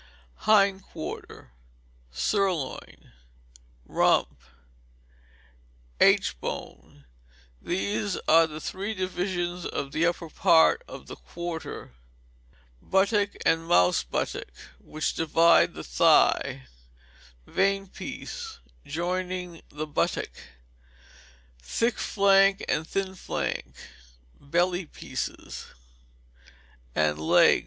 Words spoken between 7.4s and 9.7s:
these are the three divisions